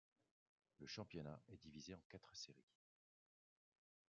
Le 0.79 0.87
championnat 0.87 1.39
est 1.53 1.57
divisé 1.59 1.93
en 1.93 2.01
quatre 2.09 2.35
séries. 2.35 2.73